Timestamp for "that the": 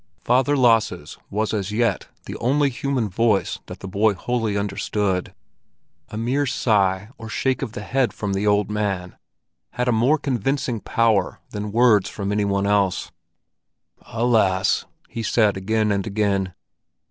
3.67-3.87